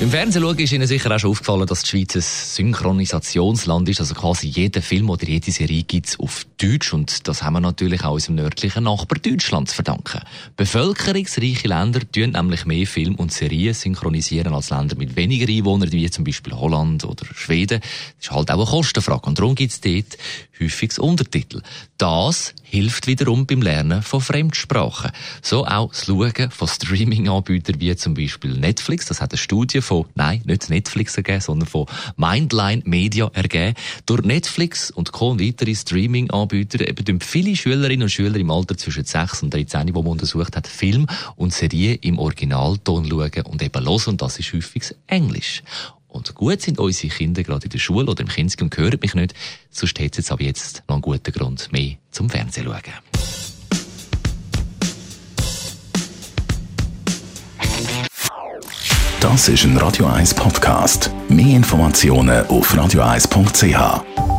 [0.00, 4.00] im Fernsehen schauen ist Ihnen sicher auch schon aufgefallen, dass die Schweiz ein Synchronisationsland ist.
[4.00, 6.92] Also quasi jeder Film oder jede Serie gibt es auf Deutsch.
[6.92, 10.20] Und das haben wir natürlich auch unserem nördlichen Nachbar Deutschland zu verdanken.
[10.56, 16.10] Bevölkerungsreiche Länder tun nämlich mehr Film und Serien synchronisieren als Länder mit weniger Einwohnern, wie
[16.10, 17.80] zum Beispiel Holland oder Schweden.
[17.80, 19.26] Das ist halt auch eine Kostenfrage.
[19.26, 20.18] Und darum gibt es dort
[20.60, 21.62] häufig Untertitel.
[21.98, 25.12] Das hilft wiederum beim Lernen von Fremdsprachen.
[25.42, 29.06] So auch das Schauen von Streaming-Anbietern wie zum Beispiel Netflix.
[29.06, 31.86] Das hat eine Studie von, nein, nicht Netflix ergeben, sondern von
[32.16, 33.74] Mindline Media ergeben.
[34.06, 35.30] Durch Netflix und Co.
[35.30, 39.92] und weitere Streaming-Anbieter eben viele Schülerinnen und Schüler im Alter zwischen 6 und 13, die
[39.92, 44.02] man untersucht hat, Film und Serien im Originalton schauen und eben hören.
[44.06, 45.62] Und das ist häufig Englisch.
[46.14, 48.28] Und gut sind unsere Kinder gerade in der Schule oder im
[48.62, 49.34] und hören mich nicht,
[49.70, 52.80] sonst hätte es aber jetzt noch einen guten Grund mehr zum Fernsehen schauen.
[59.20, 61.10] Das ist ein Radio 1 Podcast.
[61.28, 64.33] Mehr Informationen auf radio1.ch.